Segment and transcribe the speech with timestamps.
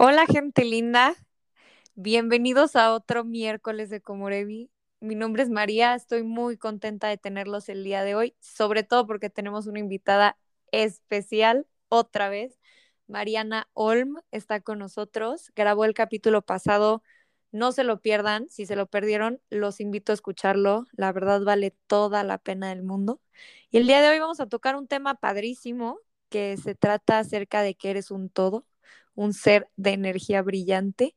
[0.00, 1.16] Hola gente linda,
[1.96, 4.70] bienvenidos a otro miércoles de Comorevi.
[5.00, 9.08] Mi nombre es María, estoy muy contenta de tenerlos el día de hoy, sobre todo
[9.08, 10.38] porque tenemos una invitada
[10.70, 12.60] especial otra vez.
[13.08, 17.02] Mariana Olm está con nosotros, grabó el capítulo pasado,
[17.50, 21.74] no se lo pierdan, si se lo perdieron, los invito a escucharlo, la verdad vale
[21.88, 23.20] toda la pena del mundo.
[23.72, 27.62] Y el día de hoy vamos a tocar un tema padrísimo que se trata acerca
[27.62, 28.64] de que eres un todo
[29.18, 31.16] un ser de energía brillante.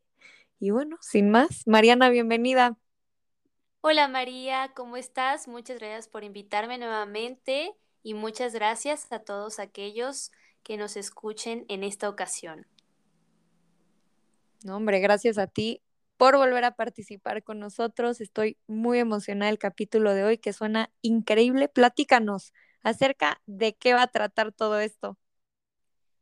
[0.59, 2.75] Y bueno, sin más, Mariana, bienvenida.
[3.81, 5.47] Hola María, ¿cómo estás?
[5.47, 10.31] Muchas gracias por invitarme nuevamente y muchas gracias a todos aquellos
[10.63, 12.65] que nos escuchen en esta ocasión.
[14.63, 15.83] No, hombre, gracias a ti
[16.17, 18.19] por volver a participar con nosotros.
[18.19, 21.67] Estoy muy emocionada del capítulo de hoy que suena increíble.
[21.67, 25.19] Platícanos acerca de qué va a tratar todo esto.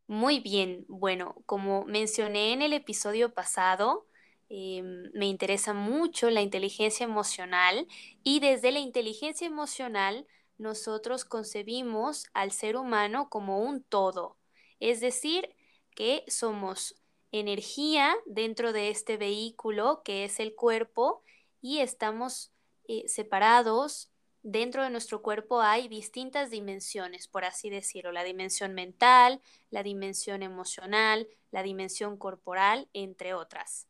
[0.09, 4.08] Muy bien, bueno, como mencioné en el episodio pasado,
[4.50, 7.88] em, me interesa mucho la inteligencia emocional
[8.23, 10.25] y desde la inteligencia emocional
[10.58, 14.36] nosotros concebimos al ser humano como un todo,
[14.80, 15.56] es decir,
[15.95, 16.95] que somos
[17.31, 21.22] energía dentro de este vehículo que es el cuerpo
[21.62, 22.52] y estamos
[22.88, 24.09] eh, separados
[24.44, 30.44] dentro de nuestro cuerpo hay distintas dimensiones, por así decirlo, la dimensión mental, la dimensión
[30.44, 33.88] emocional, la dimensión corporal, entre otras.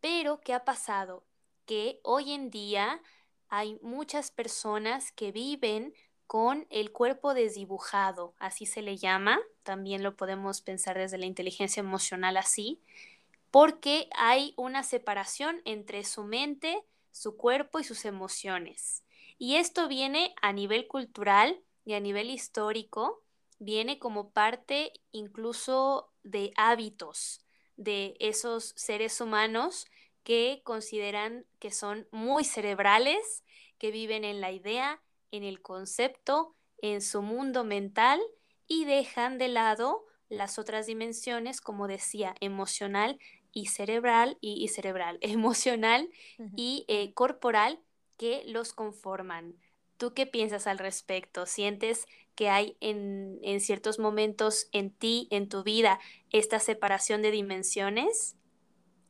[0.00, 1.24] Pero, ¿qué ha pasado?
[1.66, 3.00] Que hoy en día
[3.48, 5.94] hay muchas personas que viven
[6.26, 11.80] con el cuerpo desdibujado, así se le llama, también lo podemos pensar desde la inteligencia
[11.80, 12.80] emocional así,
[13.50, 19.04] porque hay una separación entre su mente, su cuerpo y sus emociones.
[19.42, 23.24] Y esto viene a nivel cultural y a nivel histórico,
[23.58, 27.44] viene como parte incluso de hábitos
[27.76, 29.86] de esos seres humanos
[30.22, 33.42] que consideran que son muy cerebrales,
[33.78, 38.20] que viven en la idea, en el concepto, en su mundo mental
[38.68, 43.18] y dejan de lado las otras dimensiones, como decía, emocional
[43.52, 46.08] y cerebral y, cerebral, emocional
[46.54, 47.80] y eh, corporal,
[48.16, 49.56] que los conforman.
[49.96, 51.46] ¿Tú qué piensas al respecto?
[51.46, 56.00] ¿Sientes que hay en, en ciertos momentos en ti, en tu vida,
[56.30, 58.36] esta separación de dimensiones?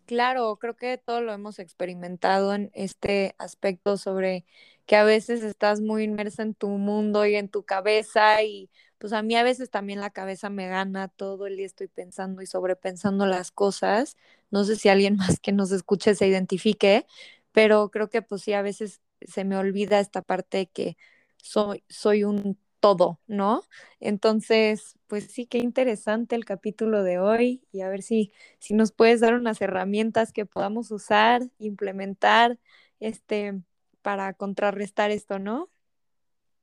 [0.06, 4.44] Claro, creo que todo lo hemos experimentado en este aspecto sobre
[4.86, 8.68] que a veces estás muy inmersa en tu mundo y en tu cabeza y
[8.98, 12.42] pues a mí a veces también la cabeza me gana, todo el día estoy pensando
[12.42, 14.16] y sobrepensando las cosas.
[14.50, 17.06] No sé si alguien más que nos escuche se identifique,
[17.52, 20.96] pero creo que pues sí, a veces se me olvida esta parte de que
[21.36, 23.62] soy, soy un todo, ¿no?
[24.00, 28.90] Entonces, pues sí, qué interesante el capítulo de hoy y a ver si, si nos
[28.90, 32.58] puedes dar unas herramientas que podamos usar, implementar,
[32.98, 33.60] este,
[34.02, 35.70] para contrarrestar esto, ¿no?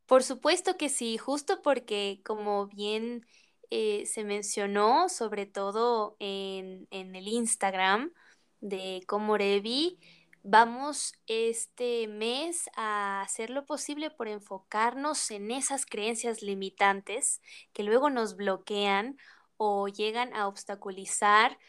[0.08, 3.26] Por supuesto que sí, justo porque como bien
[3.70, 8.12] eh, se mencionó, sobre todo en, en el Instagram
[8.60, 10.00] de Comorevi,
[10.44, 17.42] Vamos este mes a hacer lo posible por enfocarnos en esas creencias limitantes
[17.74, 19.18] que luego nos bloquean
[19.58, 21.60] o llegan a obstaculizar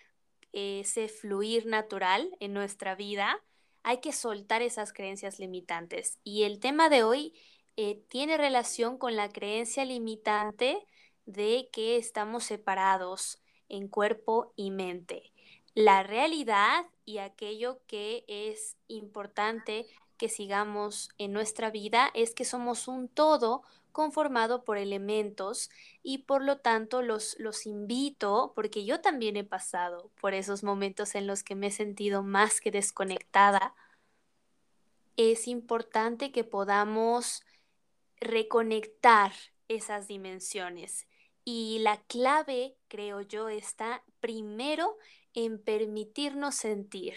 [0.52, 3.42] ese fluir natural en nuestra vida.
[3.82, 6.20] Hay que soltar esas creencias limitantes.
[6.22, 7.34] Y el tema de hoy
[7.76, 10.86] eh, tiene relación con la creencia limitante
[11.26, 15.32] de que estamos separados en cuerpo y mente
[15.74, 19.86] la realidad y aquello que es importante
[20.16, 25.70] que sigamos en nuestra vida es que somos un todo conformado por elementos
[26.02, 31.14] y por lo tanto los, los invito, porque yo también he pasado por esos momentos
[31.14, 33.74] en los que me he sentido más que desconectada,
[35.16, 37.42] es importante que podamos
[38.20, 39.32] reconectar
[39.68, 41.06] esas dimensiones.
[41.44, 44.96] Y la clave, creo yo, está primero
[45.34, 47.14] en permitirnos sentir.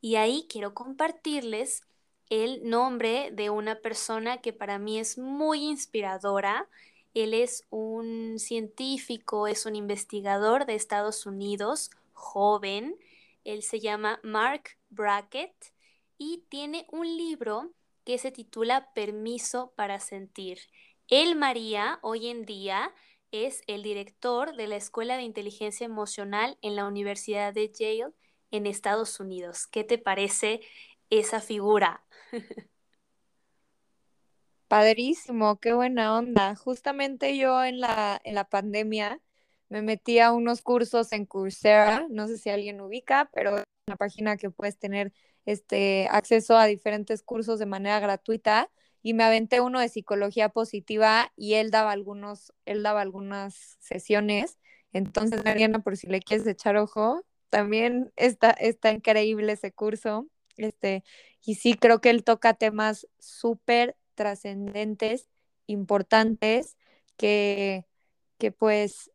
[0.00, 1.82] Y ahí quiero compartirles
[2.30, 6.68] el nombre de una persona que para mí es muy inspiradora.
[7.14, 12.96] Él es un científico, es un investigador de Estados Unidos, joven.
[13.44, 15.72] Él se llama Mark Brackett
[16.18, 17.72] y tiene un libro
[18.04, 20.60] que se titula Permiso para sentir.
[21.08, 22.92] Él, María, hoy en día
[23.32, 28.12] es el director de la Escuela de Inteligencia Emocional en la Universidad de Yale
[28.50, 29.66] en Estados Unidos.
[29.66, 30.60] ¿Qué te parece
[31.10, 32.04] esa figura?
[34.68, 36.54] Padrísimo, qué buena onda.
[36.54, 39.20] Justamente yo en la, en la pandemia
[39.68, 43.96] me metí a unos cursos en Coursera, no sé si alguien ubica, pero es una
[43.96, 45.12] página que puedes tener
[45.46, 48.70] este acceso a diferentes cursos de manera gratuita
[49.02, 54.58] y me aventé uno de psicología positiva y él daba algunos, él daba algunas sesiones.
[54.92, 60.26] Entonces, Mariana, por si le quieres echar ojo, también está, está increíble ese curso.
[60.56, 61.04] Este,
[61.44, 65.28] y sí, creo que él toca temas súper trascendentes,
[65.66, 66.76] importantes,
[67.16, 67.86] que,
[68.38, 69.10] que pues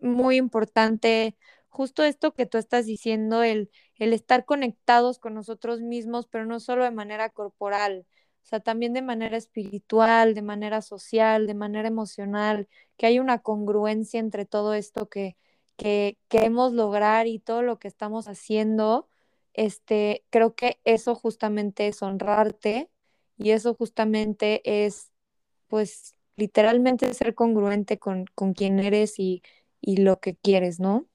[0.00, 1.36] muy importante
[1.76, 6.58] justo esto que tú estás diciendo, el, el estar conectados con nosotros mismos, pero no
[6.58, 8.06] solo de manera corporal,
[8.46, 13.40] o sea, también de manera espiritual, de manera social, de manera emocional, que hay una
[13.40, 15.36] congruencia entre todo esto que,
[15.76, 19.08] que queremos lograr y todo lo que estamos haciendo,
[19.52, 22.88] este, creo que eso justamente es honrarte
[23.36, 25.10] y eso justamente es,
[25.66, 29.42] pues, literalmente ser congruente con, con quién eres y,
[29.80, 31.08] y lo que quieres, ¿no?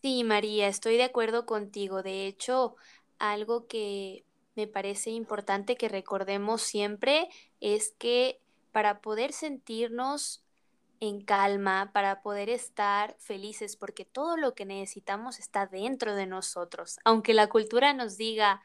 [0.00, 2.04] Sí, María, estoy de acuerdo contigo.
[2.04, 2.76] De hecho,
[3.18, 4.24] algo que
[4.60, 7.28] me parece importante que recordemos siempre
[7.60, 8.40] es que
[8.72, 10.44] para poder sentirnos
[11.00, 16.98] en calma, para poder estar felices, porque todo lo que necesitamos está dentro de nosotros.
[17.04, 18.60] Aunque la cultura nos diga,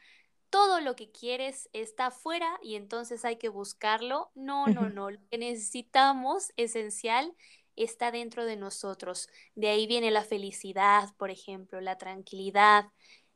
[0.49, 5.19] todo lo que quieres está afuera y entonces hay que buscarlo, no, no, no, lo
[5.31, 7.33] que necesitamos esencial
[7.77, 9.29] está dentro de nosotros.
[9.55, 12.85] De ahí viene la felicidad, por ejemplo, la tranquilidad.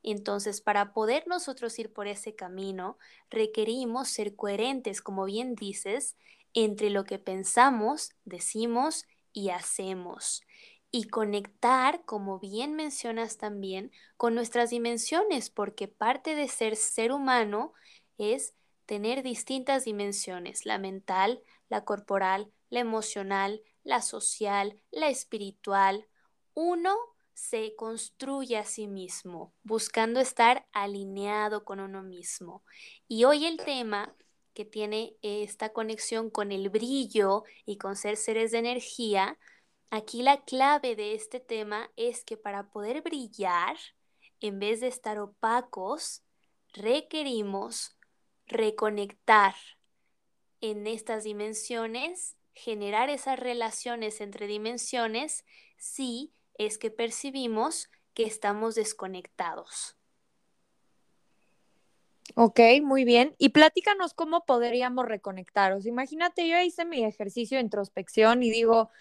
[0.03, 2.97] Entonces, para poder nosotros ir por ese camino,
[3.29, 6.15] requerimos ser coherentes, como bien dices,
[6.53, 10.41] entre lo que pensamos, decimos y hacemos.
[10.91, 17.73] Y conectar, como bien mencionas también, con nuestras dimensiones, porque parte de ser ser humano
[18.17, 18.55] es
[18.85, 26.07] tener distintas dimensiones, la mental, la corporal, la emocional, la social, la espiritual.
[26.55, 26.95] Uno
[27.39, 32.63] se construye a sí mismo, buscando estar alineado con uno mismo.
[33.07, 34.13] Y hoy el tema
[34.53, 39.39] que tiene esta conexión con el brillo y con ser seres de energía,
[39.89, 43.77] aquí la clave de este tema es que para poder brillar,
[44.41, 46.23] en vez de estar opacos,
[46.73, 47.97] requerimos
[48.47, 49.55] reconectar
[50.59, 55.45] en estas dimensiones, generar esas relaciones entre dimensiones
[55.77, 59.97] si es que percibimos que estamos desconectados.
[62.35, 63.33] Ok, muy bien.
[63.39, 65.85] Y platícanos cómo podríamos reconectaros.
[65.87, 68.91] Imagínate, yo hice mi ejercicio de introspección y digo,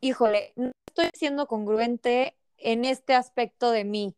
[0.00, 4.14] híjole, no estoy siendo congruente en este aspecto de mí,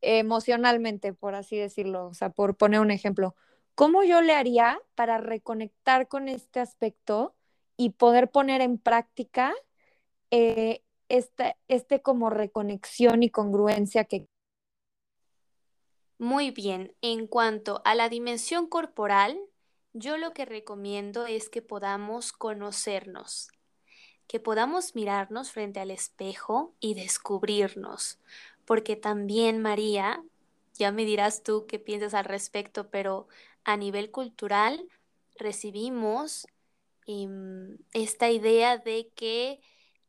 [0.00, 3.36] emocionalmente, por así decirlo, o sea, por poner un ejemplo.
[3.74, 7.34] ¿Cómo yo le haría para reconectar con este aspecto
[7.76, 9.54] y poder poner en práctica
[10.30, 10.82] eh,
[11.16, 14.26] este, este como reconexión y congruencia que...
[16.18, 19.38] Muy bien, en cuanto a la dimensión corporal,
[19.92, 23.48] yo lo que recomiendo es que podamos conocernos,
[24.26, 28.18] que podamos mirarnos frente al espejo y descubrirnos,
[28.64, 30.22] porque también María,
[30.74, 33.28] ya me dirás tú qué piensas al respecto, pero
[33.64, 34.88] a nivel cultural
[35.36, 36.46] recibimos
[37.06, 39.60] em, esta idea de que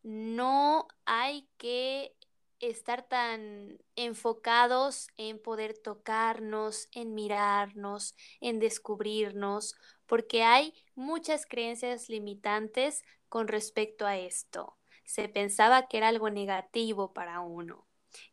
[0.06, 2.16] no hay que
[2.60, 9.74] estar tan enfocados en poder tocarnos, en mirarnos, en descubrirnos,
[10.06, 14.78] porque hay muchas creencias limitantes con respecto a esto.
[15.06, 17.88] Se pensaba que era algo negativo para uno,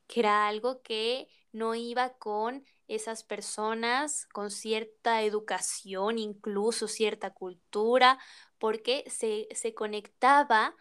[0.06, 8.18] que era algo que no iba con esas personas con cierta educación, incluso cierta cultura,
[8.58, 10.76] porque se, se conectaba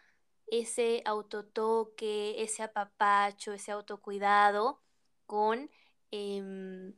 [0.52, 4.82] ese autotoque, ese apapacho, ese autocuidado
[5.26, 5.72] con
[6.12, 6.94] em,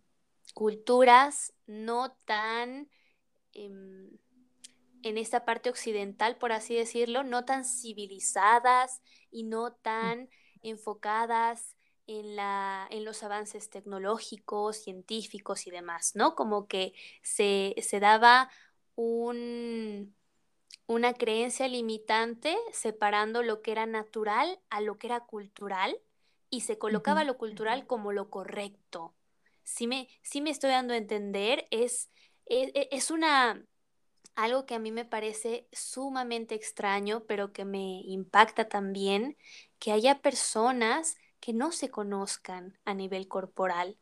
[0.53, 2.89] culturas no tan
[3.53, 4.09] em,
[5.03, 10.29] en esta parte occidental, por así decirlo, no tan civilizadas y no tan
[10.63, 11.75] enfocadas
[12.07, 16.35] en, la, en los avances tecnológicos, científicos y demás, ¿no?
[16.35, 18.49] Como que se, se daba
[18.95, 20.15] un,
[20.87, 25.97] una creencia limitante separando lo que era natural a lo que era cultural
[26.49, 29.15] y se colocaba lo cultural como lo correcto.
[29.63, 30.07] Si me,
[30.41, 32.09] me estoy dando a entender, es,
[32.45, 33.65] es, e, es una,
[34.35, 39.37] algo que a mí me parece sumamente extraño, pero que me impacta también,
[39.79, 43.97] que haya personas que no se conozcan a nivel corporal,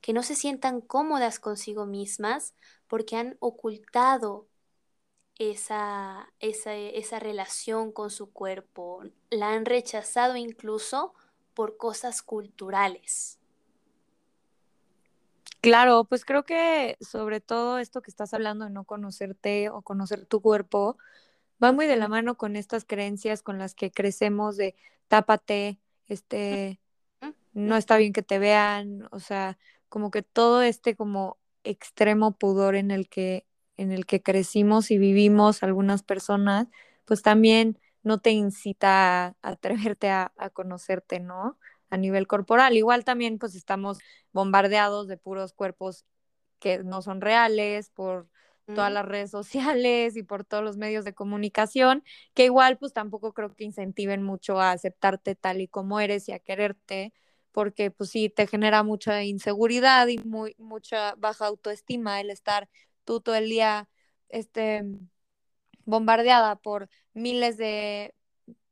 [0.00, 2.54] que no se sientan cómodas consigo mismas
[2.86, 4.48] porque han ocultado
[5.38, 11.14] esa, esa, esa relación con su cuerpo, la han rechazado incluso
[11.54, 13.38] por cosas culturales.
[15.60, 20.24] Claro, pues creo que sobre todo esto que estás hablando de no conocerte o conocer
[20.26, 20.96] tu cuerpo,
[21.62, 24.76] va muy de la mano con estas creencias con las que crecemos de
[25.08, 26.78] tápate, este,
[27.52, 32.76] no está bien que te vean, o sea, como que todo este como extremo pudor
[32.76, 33.44] en el que
[33.76, 36.68] en el que crecimos y vivimos algunas personas,
[37.04, 41.58] pues también no te incita a, atreverte a, a, conocerte, ¿no?
[41.90, 42.76] A nivel corporal.
[42.76, 43.98] Igual también pues estamos
[44.32, 46.04] bombardeados de puros cuerpos
[46.58, 48.28] que no son reales por
[48.74, 52.02] todas las redes sociales y por todos los medios de comunicación,
[52.34, 56.32] que igual pues tampoco creo que incentiven mucho a aceptarte tal y como eres y
[56.32, 57.12] a quererte,
[57.52, 62.68] porque pues sí te genera mucha inseguridad y muy mucha baja autoestima el estar
[63.06, 63.88] tú todo el día
[64.28, 64.84] este,
[65.86, 68.14] bombardeada por miles de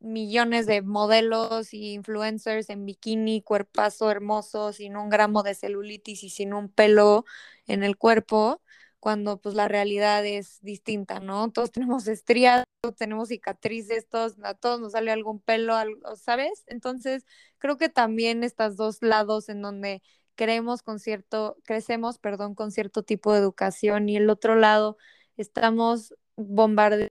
[0.00, 6.30] millones de modelos y influencers en bikini, cuerpazo hermoso, sin un gramo de celulitis y
[6.30, 7.24] sin un pelo
[7.66, 8.60] en el cuerpo,
[9.00, 11.50] cuando pues la realidad es distinta, ¿no?
[11.52, 15.74] Todos tenemos estrías, todos tenemos cicatrices, todos, a todos nos sale algún pelo,
[16.16, 16.64] ¿sabes?
[16.66, 17.26] Entonces,
[17.58, 20.02] creo que también estos dos lados en donde
[20.34, 24.96] creemos con cierto, crecemos, perdón, con cierto tipo de educación y el otro lado
[25.36, 27.08] estamos bombardeando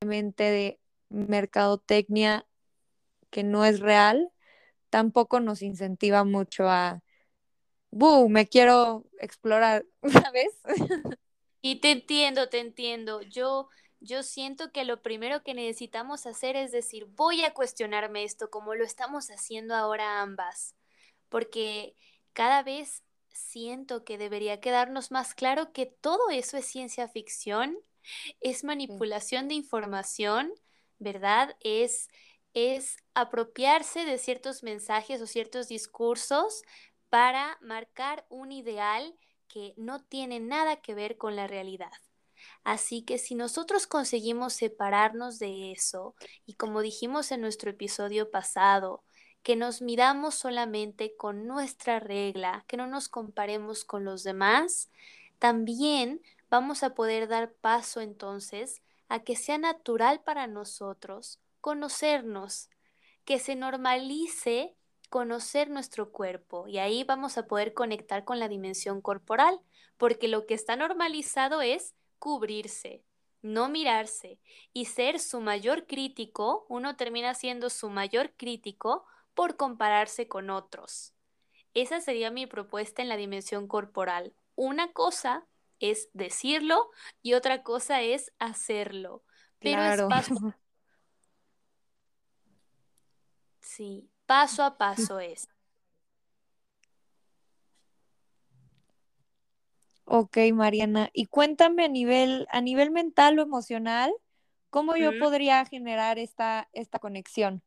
[0.00, 2.46] de mercadotecnia
[3.30, 4.30] que no es real,
[4.90, 7.02] tampoco nos incentiva mucho a,
[7.90, 8.28] ¡buh!
[8.28, 10.58] Me quiero explorar, ¿sabes?
[11.62, 13.22] Y te entiendo, te entiendo.
[13.22, 13.68] Yo,
[14.00, 18.74] yo siento que lo primero que necesitamos hacer es decir, voy a cuestionarme esto como
[18.74, 20.74] lo estamos haciendo ahora ambas,
[21.28, 21.94] porque
[22.32, 27.76] cada vez siento que debería quedarnos más claro que todo eso es ciencia ficción,
[28.40, 30.52] es manipulación de información,
[30.98, 31.56] ¿verdad?
[31.60, 32.08] Es,
[32.54, 36.62] es apropiarse de ciertos mensajes o ciertos discursos
[37.08, 39.16] para marcar un ideal
[39.48, 41.90] que no tiene nada que ver con la realidad.
[42.64, 46.14] Así que si nosotros conseguimos separarnos de eso,
[46.46, 49.02] y como dijimos en nuestro episodio pasado,
[49.42, 54.90] que nos midamos solamente con nuestra regla, que no nos comparemos con los demás,
[55.38, 56.20] también
[56.50, 62.68] vamos a poder dar paso entonces a que sea natural para nosotros conocernos,
[63.24, 64.74] que se normalice
[65.08, 69.60] conocer nuestro cuerpo y ahí vamos a poder conectar con la dimensión corporal,
[69.96, 73.02] porque lo que está normalizado es cubrirse,
[73.42, 74.38] no mirarse
[74.72, 79.04] y ser su mayor crítico, uno termina siendo su mayor crítico
[79.40, 81.14] por compararse con otros.
[81.72, 84.34] Esa sería mi propuesta en la dimensión corporal.
[84.54, 85.46] Una cosa
[85.78, 86.90] es decirlo
[87.22, 89.22] y otra cosa es hacerlo.
[89.58, 90.34] Pero es paso.
[93.62, 95.48] Sí, paso a paso es.
[100.04, 101.08] Ok, Mariana.
[101.14, 104.12] Y cuéntame a nivel, a nivel mental o emocional,
[104.68, 107.62] ¿cómo yo podría generar esta, esta conexión?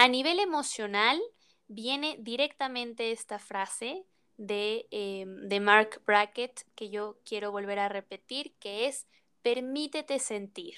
[0.00, 1.20] A nivel emocional,
[1.68, 4.06] viene directamente esta frase
[4.38, 9.06] de, eh, de, Mark Brackett que yo quiero volver a repetir, que es
[9.42, 10.76] permítete sentir.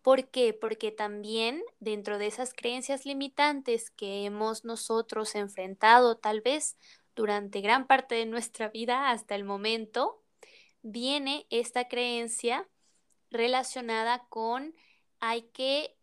[0.00, 0.54] ¿Por qué?
[0.54, 6.78] Porque también dentro de esas creencias limitantes que hemos nosotros enfrentado tal vez
[7.14, 10.24] durante gran parte de nuestra vida hasta el momento,
[10.80, 12.66] viene esta creencia
[13.30, 14.74] relacionada con
[15.18, 15.99] hay que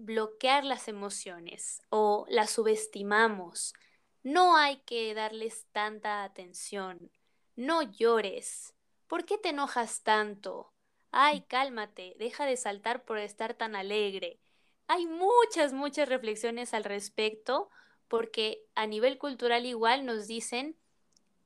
[0.00, 3.74] bloquear las emociones o las subestimamos.
[4.22, 7.10] No hay que darles tanta atención.
[7.56, 8.74] No llores.
[9.06, 10.72] ¿Por qué te enojas tanto?
[11.10, 14.40] Ay, cálmate, deja de saltar por estar tan alegre.
[14.86, 17.68] Hay muchas, muchas reflexiones al respecto
[18.08, 20.76] porque a nivel cultural igual nos dicen,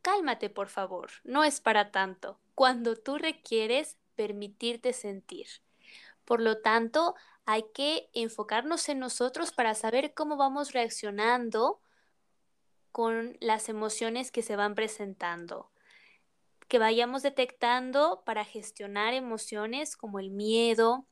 [0.02, 5.46] cálmate por favor, no es para tanto, cuando tú requieres permitirte sentir.
[6.24, 7.14] Por lo tanto,
[7.46, 11.80] hay que enfocarnos en nosotros para saber cómo vamos reaccionando
[12.90, 15.70] con las emociones que se van presentando.
[16.68, 21.06] Que vayamos detectando para gestionar emociones como el miedo,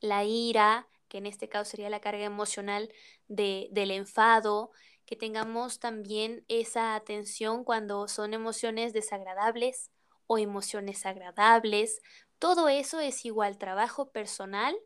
[0.00, 2.92] la ira, que en este caso sería la carga emocional
[3.28, 4.70] del enfado,
[5.06, 9.90] que tengamos también esa atención cuando son emociones desagradables
[10.26, 12.02] o emociones agradables.
[12.38, 14.76] Todo eso es igual trabajo personal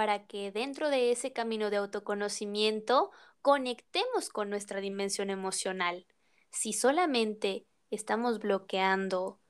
[0.00, 3.10] para que dentro de ese camino de autoconocimiento
[3.42, 6.06] conectemos con nuestra dimensión emocional.
[6.50, 9.40] Si solamente estamos bloqueando,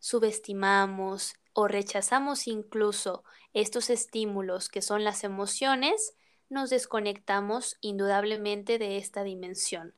[0.00, 6.16] subestimamos o rechazamos incluso estos estímulos que son las emociones,
[6.48, 9.94] nos desconectamos indudablemente de esta dimensión.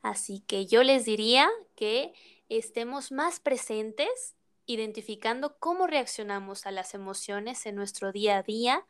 [0.00, 2.14] Así que yo les diría que
[2.48, 8.86] estemos más presentes identificando cómo reaccionamos a las emociones en nuestro día a día.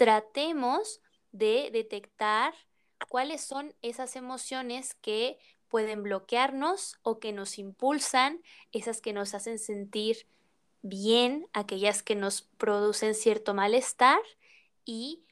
[0.00, 2.54] Tratemos de detectar
[3.10, 5.36] cuáles son esas emociones que
[5.68, 8.40] pueden bloquearnos o que nos impulsan,
[8.72, 10.26] esas que nos hacen sentir
[10.80, 14.18] bien, aquellas que nos producen cierto malestar
[14.86, 15.22] y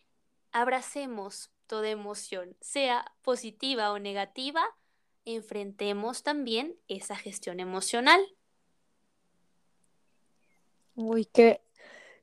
[0.53, 4.63] abracemos toda emoción, sea positiva o negativa,
[5.25, 8.21] enfrentemos también esa gestión emocional.
[10.95, 11.63] Uy, qué,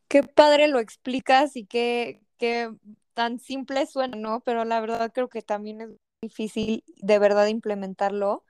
[0.08, 2.72] qué padre lo explicas y qué, qué
[3.14, 4.42] tan simple suena, ¿no?
[4.42, 5.90] Pero la verdad creo que también es
[6.22, 8.44] difícil de verdad implementarlo.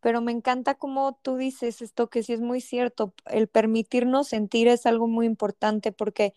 [0.00, 4.68] Pero me encanta como tú dices esto, que sí es muy cierto, el permitirnos sentir
[4.68, 6.32] es algo muy importante porque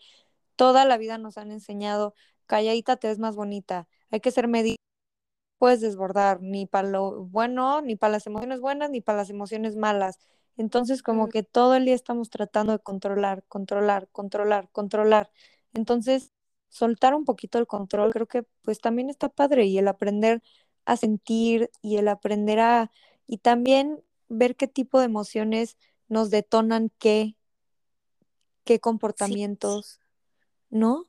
[0.56, 2.14] toda la vida nos han enseñado,
[2.46, 4.76] calladita te ves más bonita, hay que ser medida,
[5.58, 9.76] puedes desbordar, ni para lo bueno, ni para las emociones buenas, ni para las emociones
[9.76, 10.18] malas.
[10.56, 15.30] Entonces, como que todo el día estamos tratando de controlar, controlar, controlar, controlar.
[15.74, 16.32] Entonces,
[16.74, 20.42] soltar un poquito el control, creo que pues también está padre y el aprender
[20.84, 22.90] a sentir y el aprender a,
[23.28, 25.76] y también ver qué tipo de emociones
[26.08, 27.36] nos detonan qué,
[28.64, 30.00] qué comportamientos,
[30.68, 31.06] ¿no?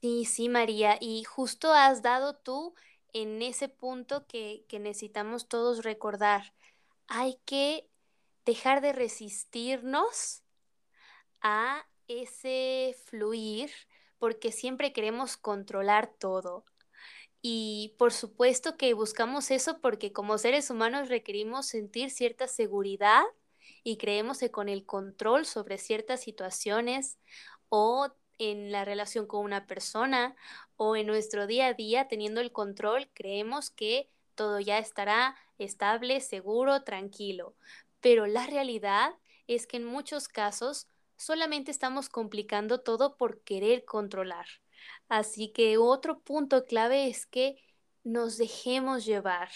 [0.00, 2.74] Sí, sí, María, y justo has dado tú
[3.12, 6.54] en ese punto que, que necesitamos todos recordar.
[7.06, 7.88] Hay que
[8.44, 10.42] dejar de resistirnos
[11.40, 13.70] a ese fluir
[14.18, 16.64] porque siempre queremos controlar todo.
[17.42, 23.22] Y por supuesto que buscamos eso porque como seres humanos requerimos sentir cierta seguridad
[23.84, 27.18] y creemos que con el control sobre ciertas situaciones
[27.68, 28.08] o
[28.38, 30.34] en la relación con una persona
[30.76, 36.20] o en nuestro día a día teniendo el control, creemos que todo ya estará estable,
[36.20, 37.54] seguro, tranquilo.
[38.00, 39.14] Pero la realidad
[39.46, 44.46] es que en muchos casos solamente estamos complicando todo por querer controlar.
[45.08, 47.56] Así que otro punto clave es que
[48.06, 49.50] nos dejemos llevar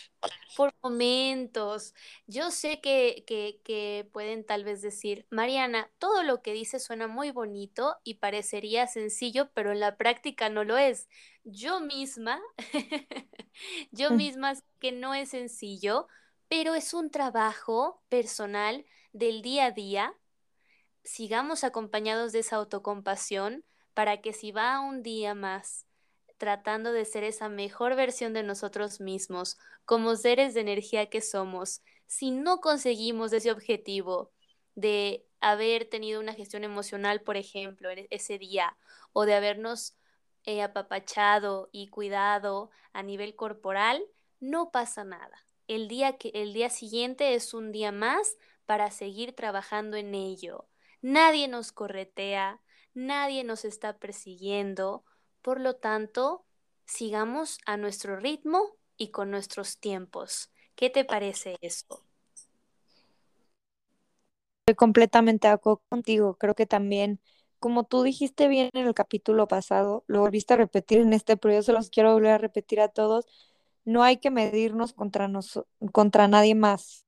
[0.57, 1.95] por momentos.
[2.27, 7.31] Yo sé que, que, pueden tal vez decir, Mariana, todo lo que dices suena muy
[7.31, 11.09] bonito y parecería sencillo, pero en la práctica no lo es.
[11.45, 12.41] Yo misma,
[13.93, 14.17] yo mm.
[14.17, 16.09] misma que no es sencillo,
[16.49, 20.13] pero es un trabajo personal del día a día
[21.11, 25.85] sigamos acompañados de esa autocompasión para que si va un día más
[26.39, 31.83] tratando de ser esa mejor versión de nosotros mismos, como seres de energía que somos,
[32.07, 34.31] si no conseguimos ese objetivo
[34.77, 38.79] de haber tenido una gestión emocional, por ejemplo, ese día,
[39.13, 39.97] o de habernos
[40.45, 44.03] eh, apapachado y cuidado a nivel corporal,
[44.39, 45.45] no pasa nada.
[45.67, 50.70] El día, que, el día siguiente es un día más para seguir trabajando en ello.
[51.03, 52.61] Nadie nos corretea,
[52.95, 55.05] nadie nos está persiguiendo,
[55.41, 56.45] por lo tanto,
[56.85, 60.51] sigamos a nuestro ritmo y con nuestros tiempos.
[60.75, 62.05] ¿Qué te parece eso?
[64.67, 66.37] Estoy completamente de acuerdo contigo.
[66.37, 67.19] Creo que también,
[67.59, 71.55] como tú dijiste bien en el capítulo pasado, lo volviste a repetir en este, pero
[71.55, 73.27] yo se los quiero volver a repetir a todos.
[73.87, 77.07] No hay que medirnos contra, nos, contra nadie más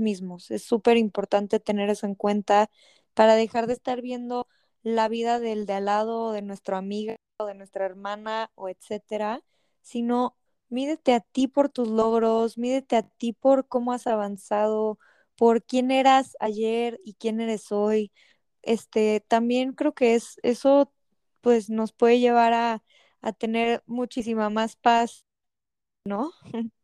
[0.00, 0.50] mismos.
[0.50, 2.70] Es súper importante tener eso en cuenta
[3.14, 4.48] para dejar de estar viendo
[4.82, 9.42] la vida del de al lado, de nuestra amiga o de nuestra hermana o etcétera,
[9.82, 10.36] sino
[10.68, 14.98] mídete a ti por tus logros, mídete a ti por cómo has avanzado,
[15.36, 18.12] por quién eras ayer y quién eres hoy.
[18.62, 20.92] Este, también creo que es eso
[21.40, 22.82] pues nos puede llevar a,
[23.20, 25.24] a tener muchísima más paz,
[26.04, 26.32] ¿no?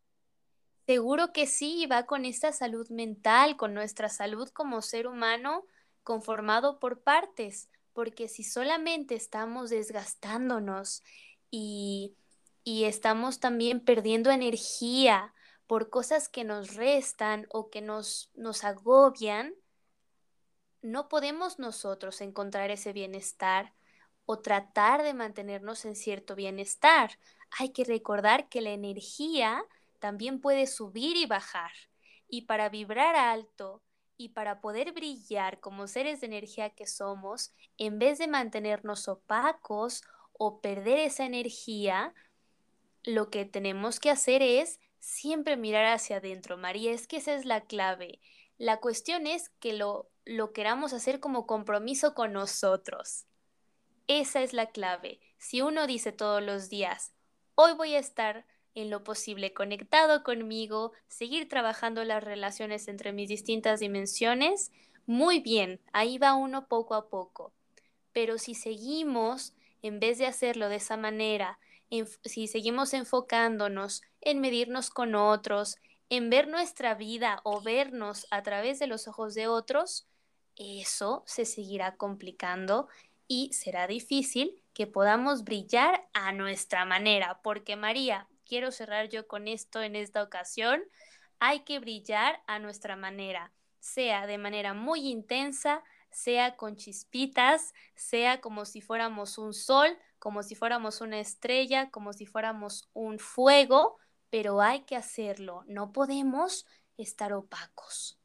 [0.87, 5.64] Seguro que sí, va con esta salud mental, con nuestra salud como ser humano
[6.03, 11.03] conformado por partes, porque si solamente estamos desgastándonos
[11.51, 12.16] y,
[12.64, 15.33] y estamos también perdiendo energía
[15.66, 19.55] por cosas que nos restan o que nos, nos agobian,
[20.83, 23.73] no podemos nosotros encontrar ese bienestar
[24.27, 27.18] o tratar de mantenernos en cierto bienestar.
[27.59, 29.64] Hay que recordar que la energía
[30.03, 31.71] también puede subir y bajar.
[32.27, 33.85] Y para vibrar alto
[34.17, 40.03] y para poder brillar como seres de energía que somos, en vez de mantenernos opacos
[40.33, 42.15] o perder esa energía,
[43.05, 46.57] lo que tenemos que hacer es siempre mirar hacia adentro.
[46.57, 48.21] María, es que esa es la clave.
[48.59, 53.27] La cuestión es que lo, lo queramos hacer como compromiso con nosotros.
[54.09, 55.21] Esa es la clave.
[55.38, 57.15] Si uno dice todos los días,
[57.55, 63.28] hoy voy a estar en lo posible conectado conmigo, seguir trabajando las relaciones entre mis
[63.28, 64.72] distintas dimensiones,
[65.06, 67.52] muy bien, ahí va uno poco a poco.
[68.12, 71.58] Pero si seguimos, en vez de hacerlo de esa manera,
[72.24, 75.76] si seguimos enfocándonos en medirnos con otros,
[76.08, 80.06] en ver nuestra vida o vernos a través de los ojos de otros,
[80.56, 82.88] eso se seguirá complicando
[83.28, 89.49] y será difícil que podamos brillar a nuestra manera, porque María, quiero cerrar yo con
[89.49, 90.83] esto en esta ocasión,
[91.38, 98.43] hay que brillar a nuestra manera, sea de manera muy intensa, sea con chispitas, sea
[98.43, 103.97] como si fuéramos un sol, como si fuéramos una estrella, como si fuéramos un fuego,
[104.29, 106.67] pero hay que hacerlo, no podemos
[106.99, 108.21] estar opacos.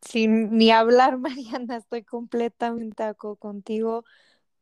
[0.00, 3.04] Sin ni hablar, Mariana, estoy completamente
[3.38, 4.06] contigo.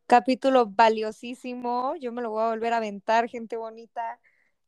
[0.07, 4.21] Capítulo valiosísimo, yo me lo voy a volver a aventar, gente bonita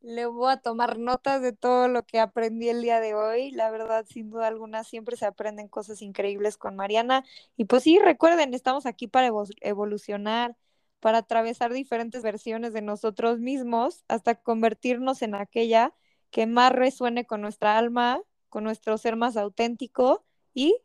[0.04, 3.50] le voy a tomar notas de todo lo que aprendí el día de hoy.
[3.52, 7.24] La verdad, sin duda alguna, siempre se aprenden cosas increíbles con Mariana.
[7.56, 9.30] Y pues sí, recuerden, estamos aquí para
[9.62, 10.56] evolucionar,
[11.00, 15.94] para atravesar diferentes versiones de nosotros mismos hasta convertirnos en aquella
[16.30, 18.20] que más resuene con nuestra alma,
[18.50, 20.76] con nuestro ser más auténtico y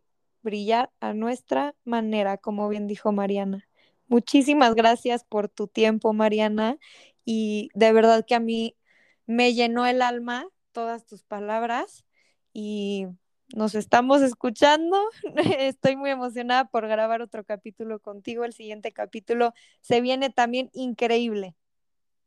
[0.43, 3.68] brillar a nuestra manera, como bien dijo Mariana.
[4.09, 6.77] Muchísimas gracias por tu tiempo, Mariana.
[7.25, 8.75] Y de verdad que a mí
[9.27, 12.05] me llenó el alma todas tus palabras
[12.51, 13.05] y
[13.55, 14.97] nos estamos escuchando.
[15.59, 18.43] Estoy muy emocionada por grabar otro capítulo contigo.
[18.45, 21.55] El siguiente capítulo se viene también increíble.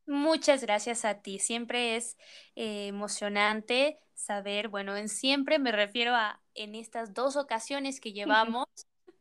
[0.07, 1.41] Muchas gracias a ti.
[1.41, 2.17] Siempre es
[2.55, 8.67] eh, emocionante saber, bueno, en siempre me refiero a en estas dos ocasiones que llevamos.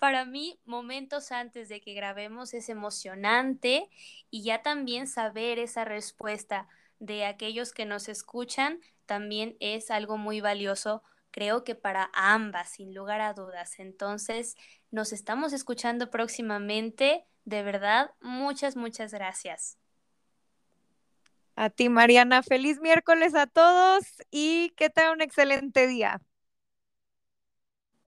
[0.02, 3.88] Para mí, momentos antes de que grabemos es emocionante
[4.32, 10.42] y ya también saber esa respuesta de aquellos que nos escuchan también es algo muy
[10.42, 13.78] valioso, creo que para ambas, sin lugar a dudas.
[13.78, 14.56] Entonces,
[14.90, 17.28] nos estamos escuchando próximamente.
[17.46, 19.78] De verdad, muchas, muchas gracias.
[21.56, 22.42] A ti, Mariana.
[22.42, 26.20] Feliz miércoles a todos y que tengan un excelente día.